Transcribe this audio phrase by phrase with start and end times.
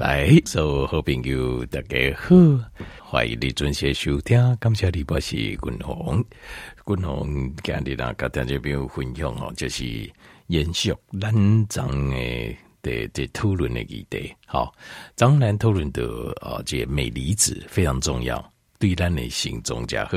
[0.00, 2.34] 来，所有好朋友大家好，
[3.04, 4.56] 欢迎你准时收听。
[4.56, 6.24] 感谢你，我是君宏。
[6.86, 10.10] 君宏今日呢，跟大家朋友分享哦，就是
[10.46, 10.90] 延续
[11.20, 11.82] 咱昨
[12.14, 14.34] 诶的的讨论的议题。
[14.46, 14.72] 好，
[15.16, 18.42] 昨咱讨论的啊，这镁离子非常重要，
[18.78, 20.16] 对咱的心脏加好，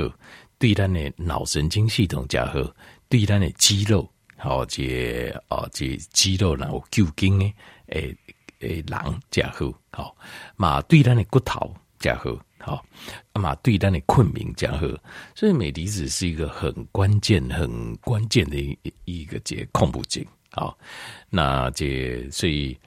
[0.57, 2.73] 对咱的脑神经系统加好，
[3.09, 7.53] 对咱的肌肉，好，这啊这肌肉然后旧筋诶
[7.87, 8.17] 诶。
[8.63, 10.15] 诶，人加好，好
[10.55, 12.85] 嘛，对咱的骨头加好，好
[13.33, 14.87] 啊嘛，对咱的困眠加好，
[15.35, 20.77] 所以镁离子是一个很关键、很关键的一一个这个矿物质，好，
[21.29, 22.77] 那这所以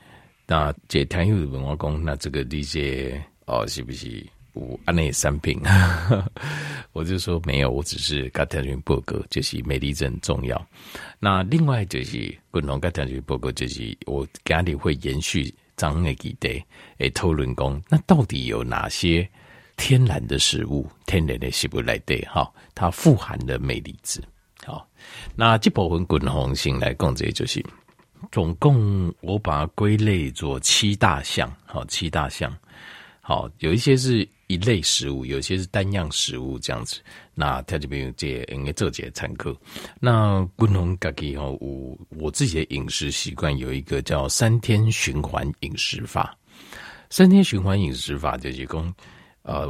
[0.47, 4.25] 那这听友问我讲，那这个理解哦，是不是
[4.55, 5.61] 有安内产品？
[6.93, 10.67] 我就说没有，我只是跟听友报告，就是镁离子很重要。
[11.19, 15.55] 那另外就是共同跟听友报告，就是我家里会延续。
[15.77, 16.65] 张诶记得
[16.99, 19.29] 诶，讨论讲，那到底有哪些
[19.77, 22.51] 天然的食物、天然的食物来对哈？
[22.75, 24.23] 它富含的镁离子。
[24.65, 24.89] 好，
[25.35, 27.65] 那这部分滚红星来讲，这就是
[28.33, 31.55] 总共我把它归类做七大项。
[31.67, 32.53] 好，七大项。
[33.21, 37.01] 好，有一些是一类食物，有些是单样食物这样子。
[37.35, 39.55] 那他这边有这应该做些参考。
[40.01, 46.37] 那滚红家己吼，我我自己的饮食习惯有一个叫三天循环饮食法。
[47.11, 48.95] 三天循环饮食法就是讲，
[49.43, 49.69] 呃，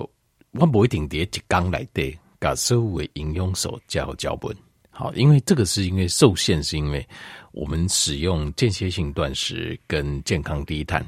[0.52, 4.54] 我不一定得一缸来对，把所有的营养素加好脚本。
[4.90, 7.06] 好，因为这个是因为受限，是因为
[7.52, 11.06] 我们使用间歇性断食跟健康低碳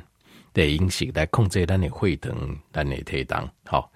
[0.53, 3.51] 的饮食来控制咱的血糖、咱的体重。
[3.65, 3.91] 好，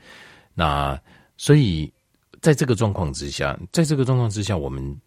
[0.55, 1.01] 那
[1.37, 1.93] 所以。
[2.41, 5.01] 在这个状况之下，在这个状况之下，我们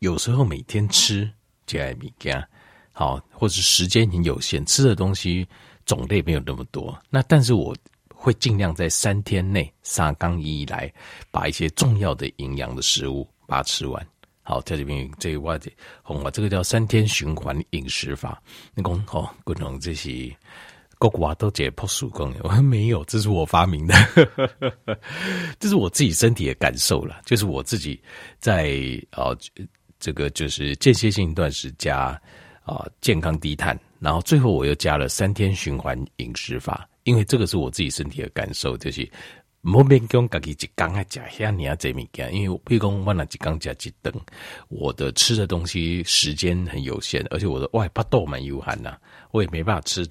[0.00, 1.26] 有时候每天吃
[1.64, 2.46] 这爱米干，
[2.92, 5.48] 好，或者时间很有限，吃的东西
[5.86, 6.94] 种类没有那么多。
[7.08, 7.74] 那但是我
[8.14, 10.92] 会尽量在三天内三缸一来
[11.30, 14.06] 把一些重要的营养的食物把它吃完。
[14.42, 15.70] 好，在这边这个我的
[16.02, 18.42] 红啊，这个叫三天循环饮食法。
[18.74, 20.34] 你讲哦，各种这些。
[20.98, 23.94] 国外都解剖手工，我说没有，这是我发明的，
[25.58, 27.98] 这是我自己身体的感受了，就是我自己
[28.38, 28.68] 在
[29.12, 29.38] 啊、呃，
[29.98, 32.20] 这个就是间歇性断食加
[32.64, 39.10] 啊、健康低碳，然后最后我又加了三天循环饮食法，因为这个是我自己身体的感受，就是
[39.60, 44.12] 莫免讲自己一缸啊加下你要这物件，因为譬如讲我那一缸加几灯，
[44.68, 48.96] 我的吃的东西时间很有限，而且我的外巴豆蛮有限呐，
[49.30, 50.06] 我也没办法吃。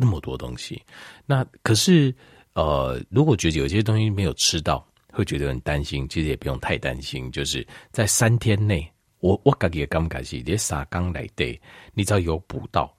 [0.00, 0.80] 那么多东西，
[1.26, 2.14] 那可是
[2.52, 6.08] 呃，如果觉得有些东西没有吃到，会觉得很担心。
[6.08, 8.88] 其实也不用太担心，就是在三天内，
[9.18, 11.60] 我我家己刚不感谢连撒刚来对，
[11.94, 12.96] 你只要有补到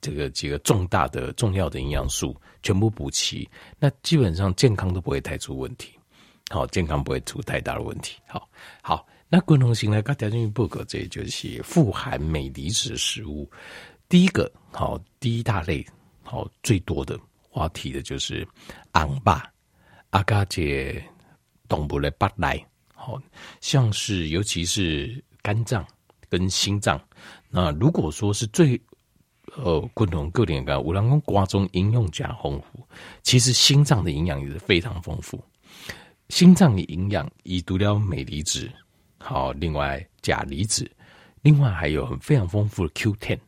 [0.00, 3.48] 这个几个重大的重要的营养素，全部补齐，
[3.78, 5.92] 那基本上健康都不会太出问题。
[6.50, 8.18] 好，健康不会出太大的问题。
[8.26, 8.48] 好，
[8.82, 10.00] 好，那共同性呢？
[10.00, 13.50] 刚条件报告这就是富含镁离子的食物。
[14.08, 15.84] 第一个好，第一大类。
[16.22, 18.46] 好，最多的话题的就是
[18.92, 19.42] 昂巴
[20.10, 21.02] 阿嘎姐
[21.68, 22.62] 动物的巴来，
[22.94, 23.18] 好
[23.60, 25.86] 像是尤其是肝脏
[26.28, 27.00] 跟心脏。
[27.48, 28.78] 那如果说是最
[29.56, 32.86] 呃共同各点干，五郎公瓜中应用加丰富，
[33.22, 35.42] 其实心脏的营养也是非常丰富。
[36.28, 38.70] 心脏的营养以独了镁离子，
[39.18, 40.90] 好，另外钾离子，
[41.42, 43.38] 另外还有很非常丰富的 Q10。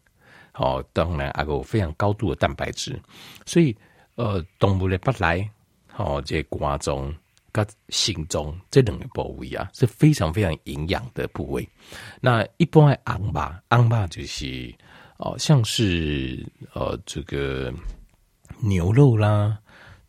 [0.54, 3.00] 哦，当然还有非常高度的蛋白质，
[3.46, 3.74] 所以
[4.16, 5.48] 呃，动物的不来，
[5.86, 7.14] 好，这瓜中
[7.50, 11.66] 跟心中这两个部位啊，是非常非常营养的部位。
[12.20, 14.74] 那一般的昂巴，昂巴就是
[15.20, 16.44] 哦，像是
[16.74, 17.72] 呃这个
[18.60, 19.56] 牛肉啦、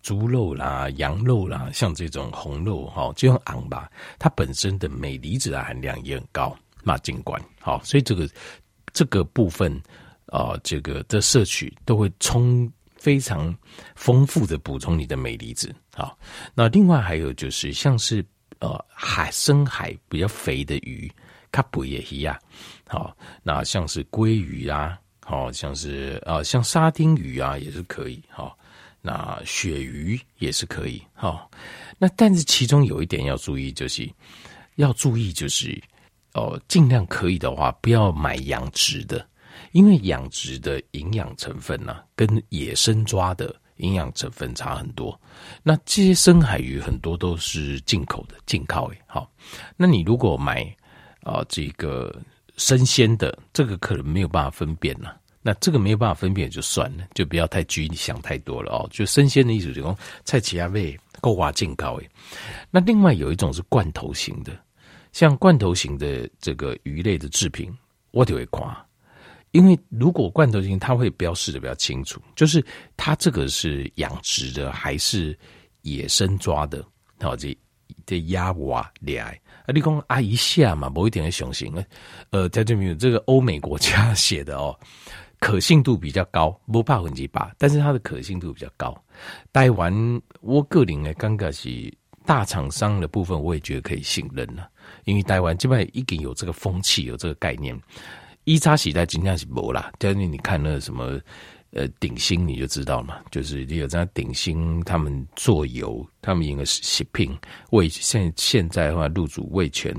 [0.02, 8.30] 猪肉啦、羊肉啦，像这种红肉哈、哦，这种昂吧，它本身的镁离子的含量也很高，那尽管好，所以这个
[8.92, 9.80] 这个部分。
[10.28, 13.54] 啊、这个的摄取都会充非常
[13.98, 15.76] 丰富的补充你的镁离子。
[15.94, 16.18] 好，
[16.56, 18.26] 那另外还有就是像是
[18.60, 21.12] 呃海深海比较肥的鱼，
[21.52, 22.40] 卡布也一样。
[22.88, 23.14] 好，
[23.44, 24.98] 那像是鲑鱼啊，
[25.32, 28.22] 哦像是啊、像沙丁鱼啊也是可以。
[28.30, 28.58] 好，
[29.02, 31.02] 那鳕鱼也是可以。
[31.14, 31.50] 好，
[31.98, 34.08] 那但是其中有一点要注意，就是
[34.76, 35.82] 要注意就是
[36.34, 39.26] 哦，尽量可以的话不要买养殖的。
[39.74, 45.18] 因为养殖的营养成分呢、跟野生抓的营养成分差很多。
[45.64, 49.02] 那这些深海鱼很多都是进口的，进口诶。
[49.08, 49.32] 好，
[49.78, 50.64] 那你如果买
[51.24, 52.14] 啊、这个
[52.58, 55.10] 生鲜的，这个可能没有办法分辨呢、
[55.44, 58.88] 那这个没有办法分辨就算了，就不要太拘，你想太多了哦。
[58.92, 62.10] 就生鲜的意思，就讲菜其他味够滑劲高诶。
[62.70, 64.56] 那另外有一种是罐头型的，
[65.14, 67.76] 像罐头型的这个鱼类的制品，
[68.12, 68.86] 我就会夸，
[69.50, 72.64] 因为如果罐头型，它会标示的比较清楚，就是
[72.96, 75.36] 它这个是养殖的还是
[75.82, 76.86] 野生抓的，
[77.20, 77.58] 好这
[78.06, 79.32] 这鸭娃恋爱。
[79.66, 81.74] 啊，你讲啊一下嘛，某一点的雄性，
[82.30, 84.78] 呃，在这边这个欧美国家写的哦。
[85.42, 88.96] 可信度比较高，不怕混几把，但是它的可信度比较高。
[89.52, 89.92] 台湾
[90.40, 91.92] 我个人的感觉是
[92.26, 94.70] 大厂商的部分，我也觉得可以信任了，
[95.06, 97.78] 因为台湾基本上已经有这个风气，有这个概念。
[98.44, 101.20] 一扎时代尽量是没啦，但是你看那个什么
[101.72, 107.36] 呃鼎新你就知道嘛，就是你有在鼎新他们做油，他们应该是食品
[107.72, 109.92] 味现现在的话入主味全，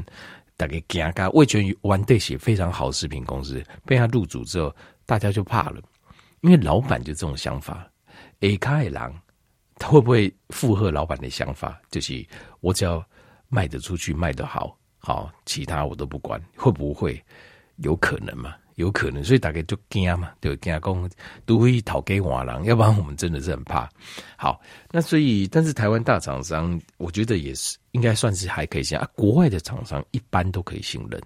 [0.57, 4.73] 大概加加味全完对些非常好食品公司被他入主之后。
[5.13, 5.79] 大家就怕了，
[6.41, 7.87] 因为老板就这种想法。
[8.41, 9.15] A 开狼，
[9.75, 11.79] 他会不会附和老板的想法？
[11.91, 12.27] 就是
[12.61, 13.05] 我只要
[13.51, 16.41] 卖得出去，卖得好，好，其他我都不管。
[16.57, 17.23] 会不会
[17.77, 18.55] 有可能嘛？
[18.77, 21.11] 有可能，所以大家就惊嘛，对，惊讲
[21.45, 23.87] 都会讨给瓦狼，要不然我们真的是很怕。
[24.35, 24.59] 好，
[24.91, 29.07] 那所以，但是台湾大厂商，我觉得也是应该算是还可以信啊。
[29.15, 31.21] 国外的厂商一般都可以信任，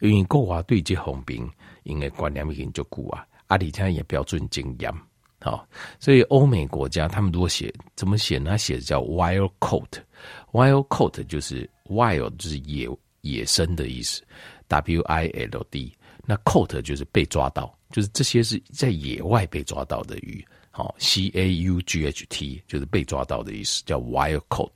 [0.00, 1.48] 因为国华对接红兵。
[1.88, 4.92] 因为管两米就固啊，阿里家也标准精严，
[5.40, 5.66] 好，
[5.98, 8.56] 所以欧美国家他们如果写怎么写呢？
[8.58, 12.88] 写的叫 wild coat，wild coat 就是 wild 就是野
[13.22, 14.22] 野生的意思
[14.68, 15.96] ，W I L D，
[16.26, 24.74] 那 coat 就是被抓到，就是这些是在野外被抓到的鱼，好，C A U G H T 就是被抓到的意思，叫 wild coat。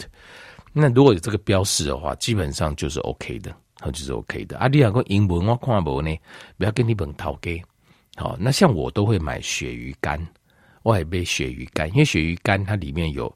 [0.73, 3.55] 那如果有这个标识的话，基本上就是 OK 的。
[3.83, 4.57] 好，就是 OK 的。
[4.59, 6.17] 啊，你两个英文我看无呢，
[6.57, 7.61] 不要跟你本讨给。
[8.15, 10.25] 好，那像我都会买鳕鱼干，
[10.85, 13.35] 我还买鳕鱼干，因为鳕鱼干它里面有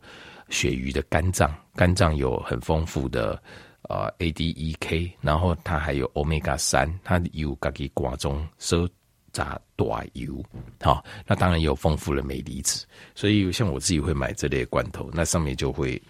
[0.48, 3.42] 鳕鱼的肝脏，肝脏有很丰富的
[3.88, 8.88] 呃 ADEK，然后它还有 Omega 三，它有自己挂种收
[9.32, 10.40] 杂大油。
[10.80, 16.00] 好，那当然有丰富的镁离子，所以像我自己会买这类罐头，那上面就会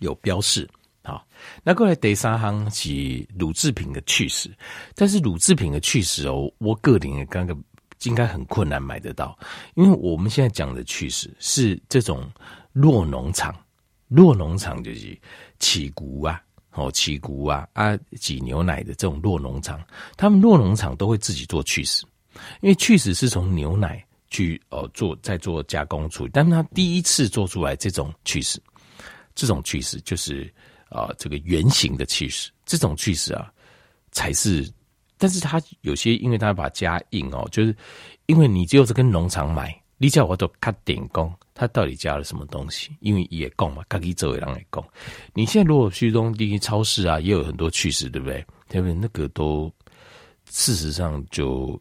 [0.00, 0.68] 有标示。
[1.02, 1.26] 好，
[1.64, 4.54] 那过来第三行是乳制品的去势，
[4.94, 7.58] 但是乳制品的去势哦，我个人也刚刚
[8.02, 9.36] 应该很困难买得到，
[9.76, 12.30] 因为我们现在讲的去势是这种
[12.74, 13.54] 酪农场，
[14.10, 15.18] 酪农场就是
[15.58, 16.38] 起谷啊，
[16.72, 19.82] 哦起谷啊啊挤牛奶的这种酪农场，
[20.18, 22.04] 他们酪农场都会自己做去势，
[22.60, 28.62] 因为去势是从牛奶去呃做再做加工处理，但是他第一次做出来这种去势，
[29.34, 30.52] 这种去势就是。
[30.90, 33.50] 啊，这个圆形的起司，这种起司啊，
[34.10, 34.68] 才是，
[35.16, 37.74] 但是它有些，因为它把加硬哦，就是
[38.26, 42.90] 因为你只有是跟农场买，你叫我都看点工，它到底加了什么东西？
[42.98, 44.84] 因为也供嘛，自己周围人来供。
[45.32, 48.44] 你现在如果去东地超市啊，也有很多起司，对不对？
[48.68, 48.94] 对不对？
[48.94, 49.72] 那个都
[50.48, 51.80] 事实上就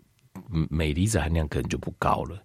[0.70, 2.38] 镁离子含量可能就不高了。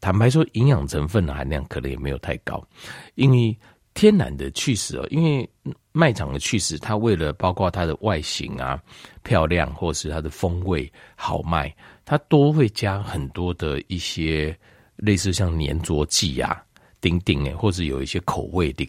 [0.00, 2.66] 坦白说，营养成分的含量可能也没有太高，
[3.14, 3.56] 因为。
[3.92, 5.48] 天然的起司哦，因为
[5.92, 8.80] 卖场的起司，它为了包括它的外形啊
[9.22, 14.56] 漂亮，或是它的风味好卖，它都会加很多的一些
[14.96, 16.62] 类似像粘着剂啊、
[17.00, 18.88] 丁丁诶，或者有一些口味的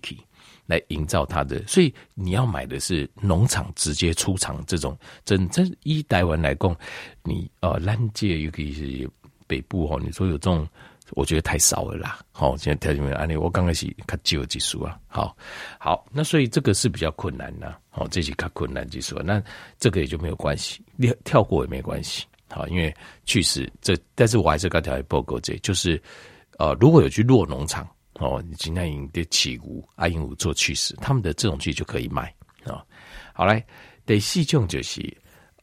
[0.68, 1.66] 来营造它的。
[1.68, 6.76] 所以你要买的是农场直接出厂这种，真真一台湾来供，
[7.24, 9.10] 你呃兰界尤其是
[9.48, 10.68] 北部哦，你说有这种。
[11.14, 15.36] 我觉得太少了啦，好，现在条件没有案例，我刚开始看旧技术啊，好，
[15.80, 19.42] 好，那所以这个是比较困难的，好，这些看困难技术，那
[19.80, 22.94] 这个也就没有关系，跳跳过也没关系，好，因为
[23.26, 26.02] 去势这，但是我还是刚才报告这，就是
[26.58, 27.88] 呃，如果有去酪农场
[28.20, 32.34] 哦，你今天营的起谷阿鹦鹉做去势，他们的这种剧就可以卖。
[32.64, 32.86] 啊，
[33.34, 33.66] 好来，
[34.06, 35.02] 得细种就是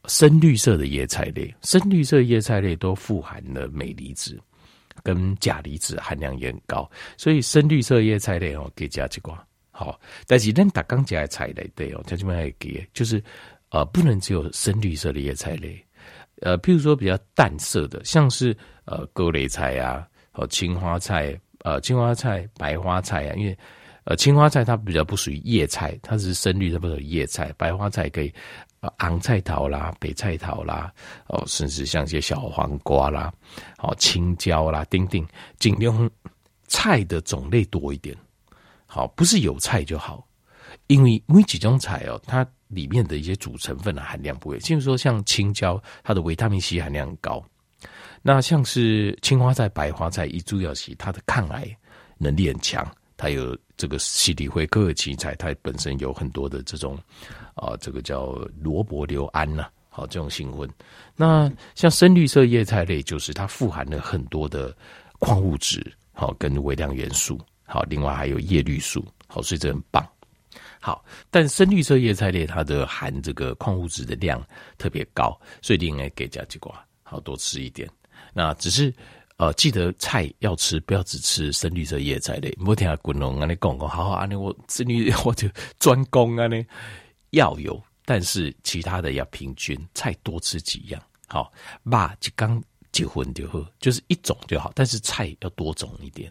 [0.07, 4.37] 深绿色的叶菜类，深绿色叶菜类都富含了镁离子。
[5.03, 9.99] 跟钾离子含量也很高，所以深绿色叶菜类哦，可以加几瓜好。
[10.27, 13.23] 但是咱打刚加的菜类对哦，它这边还给，就是
[13.69, 15.83] 呃，不能只有深绿色的叶菜类，
[16.41, 23.57] 呃，譬如说比较淡色的，像是呃各类菜啊，哦青花菜，呃青花菜、白花菜啊，因为
[24.05, 28.33] 呃青花菜它比较不属于叶菜，它是深绿，它不属于叶菜，白花菜可以。
[28.79, 30.93] 啊，红菜头啦，北菜头啦，
[31.27, 33.31] 哦，甚至像一些小黄瓜啦，
[33.79, 36.09] 哦，青椒啦，丁丁，尽量
[36.67, 38.15] 菜的种类多一点。
[38.85, 40.25] 好，不是有菜就好，
[40.87, 44.57] 因为每几种菜哦，它里面的一些主成分的含量不会。
[44.59, 47.43] 就是说，像青椒，它的维他命 C 含量很高。
[48.21, 51.77] 那像是青花菜、白花菜，一主要洗它的抗癌
[52.17, 52.85] 能力很强，
[53.19, 56.97] 它有这个西里灰科尔奇菜，它本身有很多的这种
[57.53, 58.27] 啊、这个叫
[58.61, 60.69] 萝卜硫胺呐，好这种成分。
[61.17, 64.73] 那像深绿色叶菜类，就是它富含了很多的
[65.19, 70.01] 矿物质，好跟微量元素，好，另外还有叶绿素，好，所以这很棒。
[70.79, 74.41] 好，但深绿色叶菜类它的含这个矿物质的量
[74.77, 76.73] 特别高，所以你应该给加几瓜，
[77.03, 77.85] 好多吃一点。
[78.31, 78.93] 那只是
[79.39, 82.53] 呃，记得菜要吃，不要只吃深绿色叶菜类。
[82.65, 85.47] 我听下滚龙啊，你讲讲，好好啊，你我深绿 我就
[85.79, 86.65] 专攻啊，你
[87.29, 91.01] 要有，但是其他的要平均，菜多吃几样。
[91.27, 91.49] 好，
[91.83, 96.29] 肉就刚结婚就好，就是一种就好，但是菜要多种一点。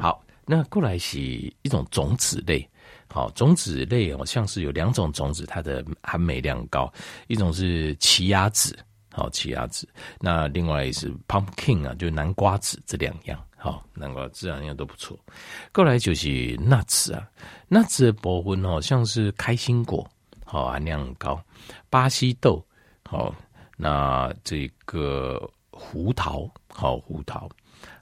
[0.00, 2.68] 好，那过来是一种种子类。
[3.06, 6.92] 好，种子类哦，像是有两种种子，它的含镁量高，
[7.28, 8.76] 一种是奇亚籽，
[9.12, 9.88] 好奇亚籽，
[10.20, 15.18] 那另外是 pumpkin 啊，就南瓜籽这两样，好南瓜籽两样都不错。
[15.72, 17.28] 过来就是 nuts 啊
[17.68, 20.08] ，nuts 的部分哦，像是开心果，
[20.44, 21.42] 好含量很高，
[21.88, 22.64] 巴西豆，
[23.08, 23.34] 好
[23.76, 27.48] 那这个胡桃，好胡桃，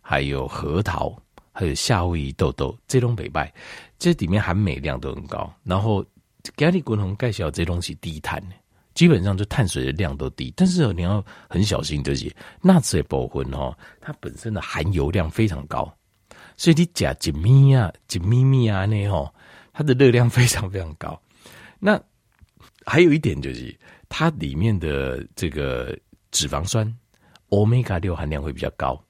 [0.00, 1.16] 还有核桃。
[1.50, 3.52] 还有夏威夷豆豆，这种北拜，
[3.98, 5.52] 这里面含镁量都很高。
[5.64, 6.04] 然后，
[6.56, 8.40] 咖喱滚红介绍这东西低碳，
[8.99, 10.52] 基本上就碳水的量都低。
[10.57, 15.88] 但是你要很小心这些，钠质的部分哦，它本身的含油量非常高，
[16.57, 19.33] 所以你加几咪啊、几咪咪啊那哦，
[19.73, 21.17] 它的热量非常非常高。
[21.78, 22.00] 那
[22.85, 23.73] 还有一点就是，
[24.09, 25.97] 它里面的这个
[26.33, 26.93] 脂肪酸
[27.50, 29.00] 欧米伽六含量会比较高。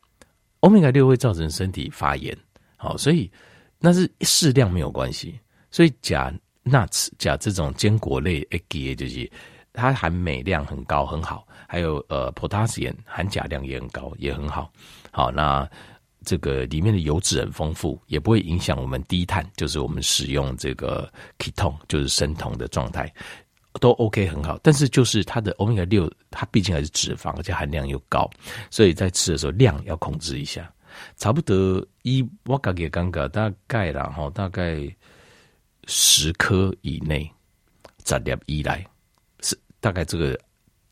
[0.60, 2.36] 欧米伽六会造成身体发炎，
[2.76, 3.30] 好，所以
[3.78, 5.40] 那是适量没有关系。
[5.70, 6.30] 所以加、
[6.62, 9.30] nuts、钾这种坚果类，诶，就是
[9.78, 11.46] 它含镁量很高，很好。
[11.68, 14.70] 还有呃，potassium 含钾量也很高，也很好。
[15.12, 15.68] 好，那
[16.24, 23.12] 这个里面的油脂很丰富，也不会影响我们低碳，就是我们使用这个 ketone，就是生酮的状态。
[23.80, 28.28] 都 OK 很好，但是就是它的 omega 六，它毕竟还是脂肪，而且含量又高，
[28.70, 30.68] 所以在吃的时候量要控制一下，
[31.16, 34.84] 差不多一我感觉刚刚大概啦哈，大概
[35.84, 37.30] 十颗以内，
[38.04, 38.86] 十粒以内是
[39.80, 40.38] 大概这个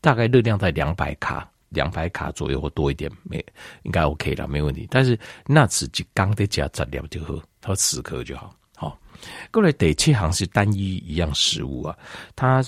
[0.01, 3.43] 大概热量在两百卡，两百卡左右或多一点，没
[3.83, 4.87] 应该 OK 了，没问题。
[4.89, 8.55] 但是那次就刚得加十粒就好，它十颗就好。
[8.75, 8.99] 好
[9.51, 11.97] 过来第七行是单一一样食物啊，
[12.35, 12.63] 它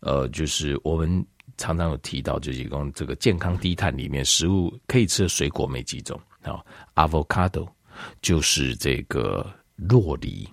[0.00, 1.24] 呃就是我们
[1.58, 7.68] 常常有提到，就是讲这个健康低碳里面食物可以吃的水果没几种啊，avocado
[8.22, 9.46] 就是这个
[9.76, 10.48] 洛梨，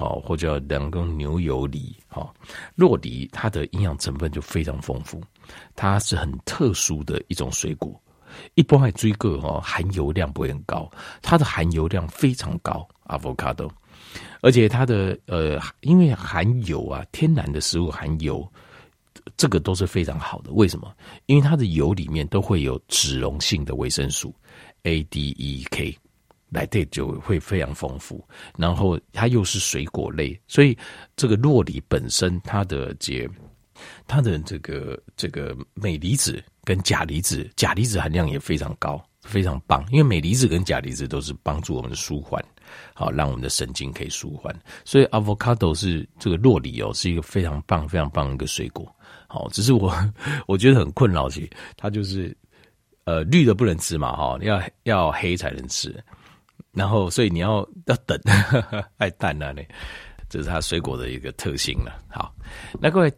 [0.00, 2.34] 好或者两个牛油梨，好
[2.74, 5.22] 洛梨它的营养成分就非常丰富，
[5.76, 8.00] 它是很特殊的一种水果，
[8.54, 10.90] 一般还追个哦含油量不会很高，
[11.20, 13.68] 它的含油量非常高，avocado。
[14.40, 18.50] 而且它的呃，因为含油啊，天然的食物含油，
[19.36, 20.50] 这个都是非常好的。
[20.50, 20.90] 为什么？
[21.26, 24.34] 因为它的油里面都会有脂溶性的维生素
[24.84, 25.94] A、D、E、K，
[26.50, 28.22] 来对就会非常丰富。
[28.56, 30.76] 然后它又是水果类，所以
[31.16, 33.28] 这个酪梨本身它的结
[34.06, 39.84] 它的这个这个镁离子跟钾离子，钾离子含量也非常高，非常棒。
[39.90, 42.44] 因为镁离子跟钾离子都是帮助我们的舒缓。
[42.94, 44.54] 好，让我们的神经可以舒缓，
[44.84, 48.94] 所以 avocado 是这个酪梨哦，是一个非常棒、非常棒的一个水果。
[49.26, 49.92] 好，只是我
[50.46, 52.36] 我觉得很困扰，其实它就是
[53.06, 55.92] 呃绿的不能吃嘛，哈，要要黑才能吃。
[56.72, 58.18] 然后，所以你要 要等，
[58.98, 59.66] 爱淡那里，
[60.28, 62.00] 这是它水果的一个特性了。
[62.08, 62.34] 好，
[62.80, 63.12] 那各位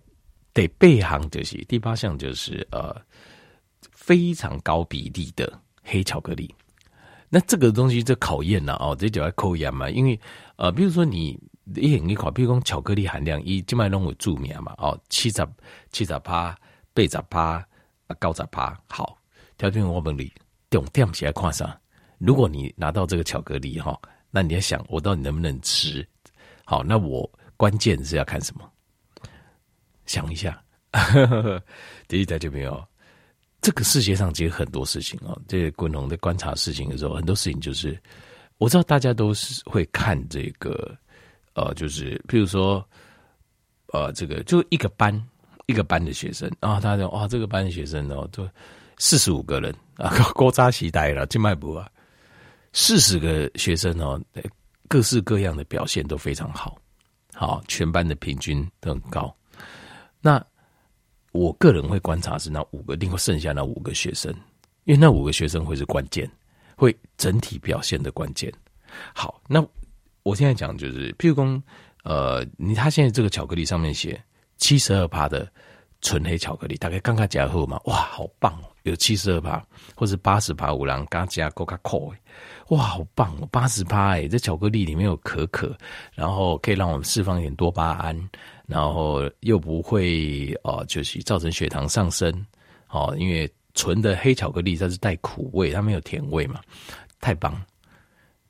[0.55, 2.95] 得背行就是第八项，就是呃
[3.91, 6.53] 非常高比例的黑巧克力。
[7.29, 10.19] 那这个东西就考验了哦，这就要考验嘛，因为
[10.57, 11.39] 呃，比如说你
[11.77, 15.47] 一你考，比如说巧克力含量以金麦龙为著名嘛，哦，七十
[15.91, 16.55] 七十八、
[16.93, 17.67] 八十八、
[18.07, 19.17] 啊九十八，好，
[19.57, 20.31] 条件我问你，
[20.69, 21.79] 重点起来看啥？
[22.25, 23.99] 如果你拿到这个巧克力哈，
[24.31, 26.07] 那你要想，我到底能不能吃？
[26.65, 28.71] 好，那我关键是要看什么？
[30.07, 30.63] 想一下，
[32.07, 32.83] 第一条就没有。
[33.61, 38.01] 这个世界上其实很多事情啊，这个滚龙在观察事情的时候，很多事情就是
[38.59, 40.97] 我知道大家都是会看这个，
[41.55, 42.85] 呃，就是譬如说，
[43.93, 45.13] 呃，这个就一个班
[45.67, 48.49] 一个班的学生啊，他说哇，这个班的学生哦，就
[48.99, 51.89] 四十五个人啊， 高扎西呆了，静脉部啊，
[52.73, 54.21] 四十个学生哦，
[54.89, 56.79] 各式各样的表现都非常好，
[57.35, 59.35] 好，全班的平均都很高，
[60.21, 60.45] 那。
[61.35, 64.31] 我个人会观察是那五个，另外剩下那五个学生，
[64.85, 66.31] 因为那五个学生会是关键，
[66.77, 68.53] 会整体表现的关键。
[69.15, 69.67] 好，那
[70.25, 71.63] 我现在讲就是，譬如说，
[72.05, 74.23] 呃，你他现在这个巧克力上面写
[74.59, 75.51] 七十二趴的
[76.03, 82.15] 纯黑巧克力，大概刚刚加后嘛，哇，好棒哦，有七十二趴，或者八十趴五郎刚加 Coca Cola，
[82.69, 85.75] 哇，好棒哦，八十趴哎，这巧克力里面有可可，
[86.13, 88.31] 然后可以让我们释放一点多巴胺，
[88.67, 92.47] 然后又不会呃，就是造成血糖上升，
[92.89, 96.61] 哦，因为纯的黑巧克力它是带苦味，它没有甜味嘛，
[97.21, 97.59] 太棒。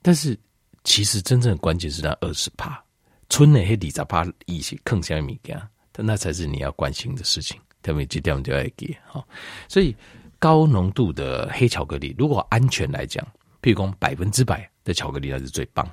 [0.01, 0.37] 但是
[0.85, 2.83] 其实真正的关键是那二十趴，
[3.29, 5.61] 纯的黑二十趴一起更像物件，
[5.93, 7.61] 但那才是你要关心的事情。
[7.83, 9.25] 特别这点我们要给哈，
[9.69, 9.95] 所以
[10.39, 13.25] 高浓度的黑巧克力，如果安全来讲，
[13.61, 15.89] 譬如说百分之百的巧克力那是最棒。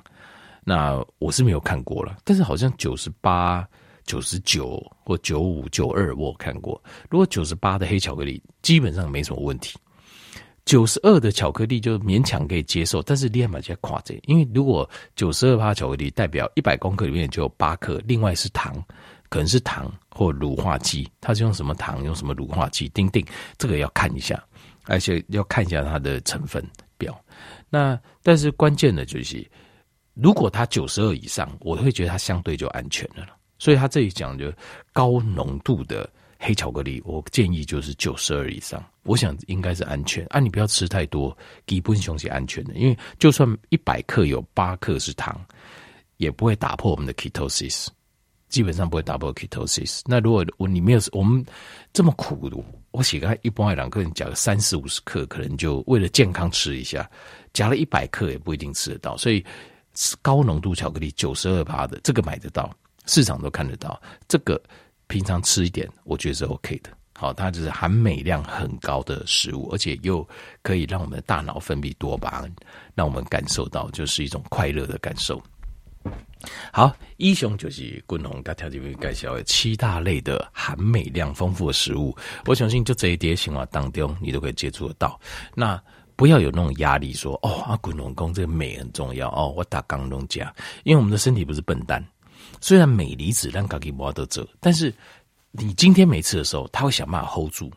[0.62, 3.66] 那我是没有看过了，但是好像九十八、
[4.04, 6.80] 九十九或九五、九二我看过。
[7.08, 9.76] 如果九十八的黑巧克力，基本上没什么问题。
[10.66, 18.80] 九十二的巧克力就勉强可以接受，但是你还蛮加夸张，因为如果九十二巧克力代表一百公克里面就有八克，另外是糖，
[19.30, 23.24] 可能是糖或乳化剂，它是用什么糖，用什么乳化剂，丁丁，
[23.56, 24.44] 这个要看一下，
[24.84, 26.62] 而且要看一下它的成分
[26.98, 27.18] 表。
[27.70, 29.50] 那但是关键的就是，
[30.12, 33.26] 如果它九十二以上，我会觉得它相对就安全了。
[33.58, 34.52] 所以他这里讲就
[34.92, 36.06] 高浓度的。
[36.42, 40.40] 黑巧克力，我建议就是九十二以上，我想应该是安全啊。
[40.40, 42.72] 你不要吃太多，基本上是安全的。
[42.76, 45.38] 因为就算一百克有八克是糖，
[46.16, 47.88] 也不会打破我们的 ketosis，
[48.50, 50.02] 基本上不会打破 ketosis。
[50.04, 51.42] 那如果我你没有我们
[51.94, 57.10] 这么苦，我写个一般两个人夹个三四五十克，可能就为了健康吃一下，
[57.54, 59.16] 夹了一百克也不一定吃得到。
[59.16, 59.42] 所以
[60.20, 62.70] 高浓度巧克力九十二趴的这个买得到，
[63.06, 64.60] 市场都看得到这个。
[65.06, 66.90] 平常吃一点，我觉得是 OK 的。
[67.14, 70.24] 好，它就是含镁量很高的食物，而且又
[70.62, 72.54] 可以让我们的大脑分泌多巴胺，
[72.94, 75.42] 让我们感受到就是一种快乐的感受。
[76.72, 82.16] 好，以上就是滚红大条这边介绍的七大类的含镁量丰富的食物。
[82.46, 85.20] 我相信就这一点情况当中，你都可以接触得到。
[85.54, 85.80] 那
[86.16, 92.04] 不要有那种压力说，说哦啊，滚红公这个镁很重要哦，我打钢龙加，因为我们的身体不是笨蛋。
[92.60, 94.92] 虽然镁离子让自己没得走，但是
[95.50, 97.70] 你今天没吃的时候，他会想办法 hold 住，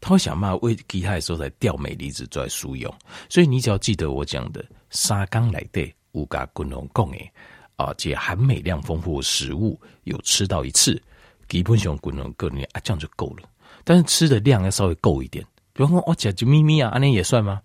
[0.00, 2.92] 他会想办法为其他的时候再调镁离子出来输用。
[3.28, 7.32] 所以你只要记得我讲的三缸来的五加滚龙共诶
[7.76, 11.00] 啊，这含镁量丰富的食物有吃到一次，
[11.48, 13.48] 基本上滚龙个你啊这样就够了。
[13.84, 17.60] 但是吃的量要稍微够一点，比方说我讲就咪咪啊，安尼也算吗？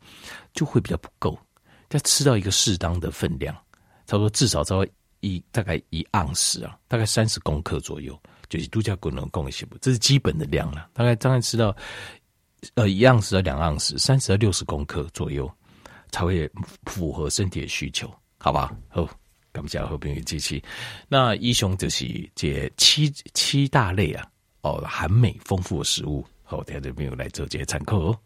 [0.53, 1.37] 就会比较不够，
[1.91, 3.55] 要吃到一个适当的分量，
[4.05, 4.91] 差不多至少稍微。
[5.21, 8.17] 一大概一盎司啊，大概三十公克左右，
[8.49, 10.87] 就是度假滚能供一些不，这是基本的量了。
[10.93, 11.75] 大概大概吃到
[12.75, 15.51] 呃一盎司到两盎司，三十到六十公克左右，
[16.11, 16.47] 才会
[16.85, 18.71] 符合身体的需求，好吧？
[18.89, 19.09] 好，
[19.57, 20.63] 感谢和平与机器。
[21.07, 24.25] 那一雄就是这七七大类啊，
[24.61, 28.19] 哦，含美丰富的食物，好，大家没有来做这些参考哦。